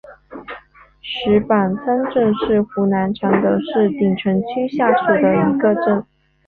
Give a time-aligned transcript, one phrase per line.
[0.99, 6.03] 石板滩镇是湖南常德市鼎城区下属的一个镇。